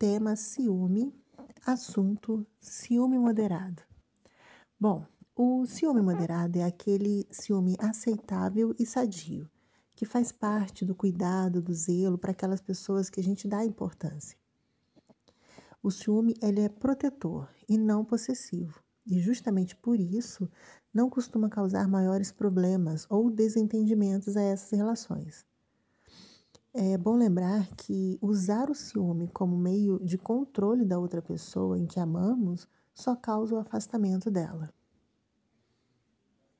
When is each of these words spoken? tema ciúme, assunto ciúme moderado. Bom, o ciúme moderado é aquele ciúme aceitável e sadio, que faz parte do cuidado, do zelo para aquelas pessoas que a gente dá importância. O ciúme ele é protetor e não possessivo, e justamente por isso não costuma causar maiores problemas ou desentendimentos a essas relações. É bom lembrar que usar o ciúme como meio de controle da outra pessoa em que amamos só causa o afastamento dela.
tema 0.00 0.34
ciúme, 0.34 1.12
assunto 1.66 2.46
ciúme 2.58 3.18
moderado. 3.18 3.82
Bom, 4.80 5.04
o 5.36 5.66
ciúme 5.66 6.00
moderado 6.00 6.58
é 6.58 6.64
aquele 6.64 7.26
ciúme 7.30 7.76
aceitável 7.78 8.74
e 8.78 8.86
sadio, 8.86 9.46
que 9.94 10.06
faz 10.06 10.32
parte 10.32 10.86
do 10.86 10.94
cuidado, 10.94 11.60
do 11.60 11.74
zelo 11.74 12.16
para 12.16 12.30
aquelas 12.30 12.62
pessoas 12.62 13.10
que 13.10 13.20
a 13.20 13.22
gente 13.22 13.46
dá 13.46 13.62
importância. 13.62 14.38
O 15.82 15.90
ciúme 15.90 16.34
ele 16.40 16.62
é 16.62 16.70
protetor 16.70 17.50
e 17.68 17.76
não 17.76 18.02
possessivo, 18.02 18.82
e 19.06 19.20
justamente 19.20 19.76
por 19.76 20.00
isso 20.00 20.50
não 20.94 21.10
costuma 21.10 21.50
causar 21.50 21.86
maiores 21.86 22.32
problemas 22.32 23.06
ou 23.10 23.30
desentendimentos 23.30 24.34
a 24.34 24.40
essas 24.40 24.70
relações. 24.70 25.44
É 26.72 26.96
bom 26.96 27.16
lembrar 27.16 27.66
que 27.74 28.16
usar 28.22 28.70
o 28.70 28.74
ciúme 28.76 29.26
como 29.28 29.56
meio 29.56 29.98
de 30.04 30.16
controle 30.16 30.84
da 30.84 31.00
outra 31.00 31.20
pessoa 31.20 31.76
em 31.76 31.84
que 31.84 31.98
amamos 31.98 32.68
só 32.94 33.16
causa 33.16 33.56
o 33.56 33.58
afastamento 33.58 34.30
dela. 34.30 34.72